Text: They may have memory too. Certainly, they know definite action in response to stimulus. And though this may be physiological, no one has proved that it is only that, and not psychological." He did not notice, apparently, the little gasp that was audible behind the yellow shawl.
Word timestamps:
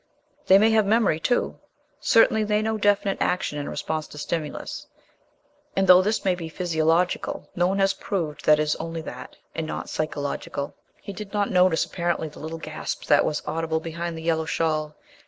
They 0.47 0.57
may 0.57 0.71
have 0.71 0.87
memory 0.87 1.19
too. 1.19 1.59
Certainly, 1.99 2.45
they 2.45 2.63
know 2.63 2.75
definite 2.79 3.19
action 3.21 3.59
in 3.59 3.69
response 3.69 4.07
to 4.07 4.17
stimulus. 4.17 4.87
And 5.75 5.85
though 5.85 6.01
this 6.01 6.25
may 6.25 6.33
be 6.33 6.49
physiological, 6.49 7.47
no 7.55 7.67
one 7.67 7.77
has 7.77 7.93
proved 7.93 8.45
that 8.45 8.57
it 8.57 8.63
is 8.63 8.75
only 8.77 9.01
that, 9.03 9.35
and 9.53 9.67
not 9.67 9.89
psychological." 9.89 10.73
He 11.03 11.13
did 11.13 11.33
not 11.33 11.51
notice, 11.51 11.85
apparently, 11.85 12.29
the 12.29 12.39
little 12.39 12.57
gasp 12.57 13.03
that 13.05 13.23
was 13.23 13.43
audible 13.45 13.79
behind 13.79 14.17
the 14.17 14.23
yellow 14.23 14.45
shawl. 14.45 14.95